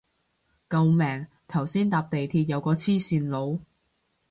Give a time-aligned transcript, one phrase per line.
[0.67, 3.59] 救命頭先搭地鐵有個黐線佬